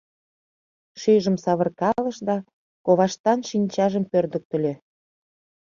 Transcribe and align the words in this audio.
Шӱйжым 1.01 1.35
савыркалыш 1.43 2.17
да 2.27 2.35
коваштан 2.85 3.39
шинчажым 3.49 4.03
пӧрдыктыльӧ. 4.11 4.73